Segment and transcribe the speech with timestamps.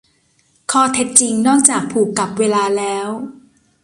[0.71, 3.07] ข้อเท็จจริง นอกจากผูกกับเวลาแล้ว